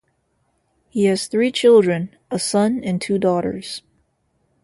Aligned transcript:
He 0.89 1.05
has 1.05 1.27
three 1.27 1.51
children, 1.51 2.15
a 2.31 2.39
son 2.39 2.83
and 2.83 2.99
two 2.99 3.19
daughters. 3.19 3.83